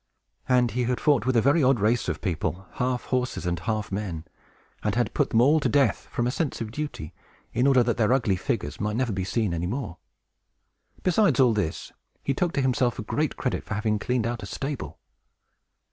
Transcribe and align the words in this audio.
And 0.49 0.71
he 0.71 0.85
had 0.85 0.99
fought 0.99 1.27
with 1.27 1.35
a 1.35 1.43
very 1.43 1.61
odd 1.61 1.79
race 1.79 2.09
of 2.09 2.21
people, 2.21 2.65
half 2.71 3.03
horses 3.13 3.45
and 3.45 3.59
half 3.59 3.91
men, 3.91 4.25
and 4.81 4.95
had 4.95 5.13
put 5.13 5.29
them 5.29 5.41
all 5.41 5.59
to 5.59 5.69
death, 5.69 6.07
from 6.09 6.25
a 6.25 6.31
sense 6.31 6.59
of 6.59 6.71
duty, 6.71 7.13
in 7.53 7.67
order 7.67 7.83
that 7.83 7.97
their 7.97 8.11
ugly 8.11 8.35
figures 8.35 8.81
might 8.81 8.95
never 8.95 9.13
be 9.13 9.23
seen 9.23 9.53
any 9.53 9.67
more. 9.67 9.97
Besides 11.03 11.39
all 11.39 11.53
this, 11.53 11.91
he 12.23 12.33
took 12.33 12.51
to 12.53 12.61
himself 12.61 12.99
great 13.05 13.37
credit 13.37 13.63
for 13.63 13.75
having 13.75 13.99
cleaned 13.99 14.25
out 14.25 14.41
a 14.41 14.47
stable. 14.47 14.97